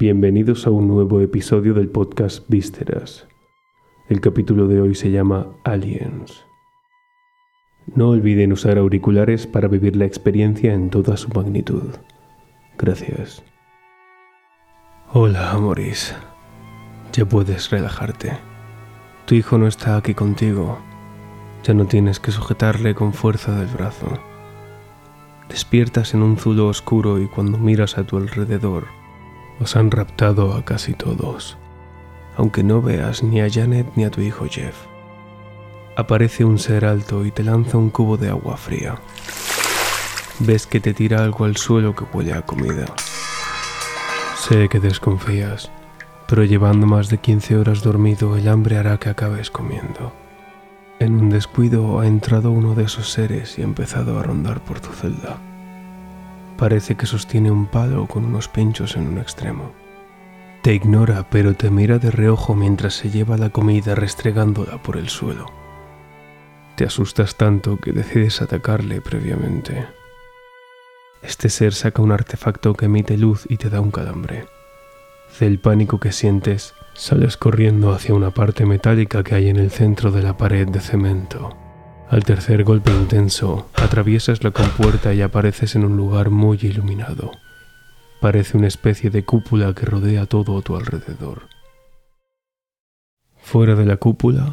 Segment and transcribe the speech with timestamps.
[0.00, 3.28] Bienvenidos a un nuevo episodio del podcast Vísceras.
[4.08, 6.46] El capítulo de hoy se llama Aliens.
[7.94, 11.90] No olviden usar auriculares para vivir la experiencia en toda su magnitud.
[12.78, 13.44] Gracias.
[15.12, 16.16] Hola, Amoris.
[17.12, 18.32] Ya puedes relajarte.
[19.26, 20.78] Tu hijo no está aquí contigo.
[21.62, 24.06] Ya no tienes que sujetarle con fuerza del brazo.
[25.50, 28.86] Despiertas en un zulo oscuro y cuando miras a tu alrededor,
[29.60, 31.58] os han raptado a casi todos,
[32.36, 34.86] aunque no veas ni a Janet ni a tu hijo Jeff.
[35.96, 38.98] Aparece un ser alto y te lanza un cubo de agua fría.
[40.38, 42.86] Ves que te tira algo al suelo que huele a comida.
[44.36, 45.70] Sé que desconfías,
[46.26, 50.12] pero llevando más de 15 horas dormido el hambre hará que acabes comiendo.
[50.98, 54.80] En un descuido ha entrado uno de esos seres y ha empezado a rondar por
[54.80, 55.49] tu celda.
[56.60, 59.72] Parece que sostiene un palo con unos pinchos en un extremo.
[60.60, 65.08] Te ignora, pero te mira de reojo mientras se lleva la comida restregándola por el
[65.08, 65.46] suelo.
[66.76, 69.86] Te asustas tanto que decides atacarle previamente.
[71.22, 74.44] Este ser saca un artefacto que emite luz y te da un calambre.
[75.38, 80.10] Del pánico que sientes, sales corriendo hacia una parte metálica que hay en el centro
[80.10, 81.56] de la pared de cemento.
[82.10, 87.30] Al tercer golpe intenso, atraviesas la compuerta y apareces en un lugar muy iluminado.
[88.20, 91.42] Parece una especie de cúpula que rodea todo a tu alrededor.
[93.40, 94.50] Fuera de la cúpula,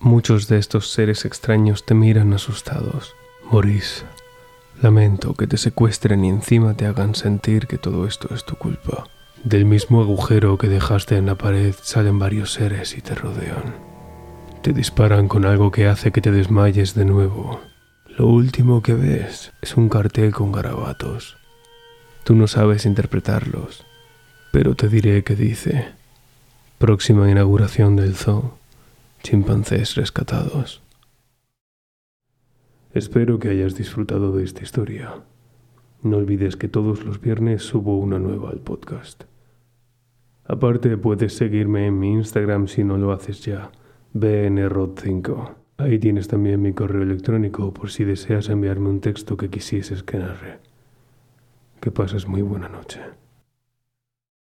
[0.00, 3.14] muchos de estos seres extraños te miran asustados.
[3.50, 4.04] Morís,
[4.82, 9.08] lamento que te secuestren y encima te hagan sentir que todo esto es tu culpa.
[9.44, 13.87] Del mismo agujero que dejaste en la pared salen varios seres y te rodean.
[14.62, 17.60] Te disparan con algo que hace que te desmayes de nuevo.
[18.16, 21.36] Lo último que ves es un cartel con garabatos.
[22.24, 23.86] Tú no sabes interpretarlos,
[24.52, 25.86] pero te diré que dice,
[26.78, 28.58] próxima inauguración del zoo,
[29.22, 30.82] chimpancés rescatados.
[32.92, 35.14] Espero que hayas disfrutado de esta historia.
[36.02, 39.22] No olvides que todos los viernes subo una nueva al podcast.
[40.44, 43.70] Aparte puedes seguirme en mi Instagram si no lo haces ya
[44.20, 45.54] bnrod5.
[45.78, 50.18] Ahí tienes también mi correo electrónico por si deseas enviarme un texto que quisieses que
[50.18, 50.58] narre.
[51.80, 53.00] Que pases muy buena noche.